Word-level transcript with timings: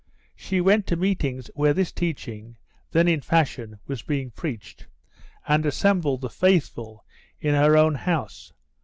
She 0.35 0.59
went 0.61 0.87
to 0.87 0.95
meetings 0.95 1.51
where 1.53 1.75
this 1.75 1.91
teaching, 1.91 2.57
then 2.89 3.07
in 3.07 3.21
fashion, 3.21 3.77
was 3.85 4.01
being 4.01 4.31
preached, 4.31 4.87
and 5.47 5.63
assembled 5.63 6.21
the 6.21 6.29
"faithful" 6.31 7.05
in 7.39 7.53
her 7.53 7.77
own 7.77 7.93
house. 7.93 8.51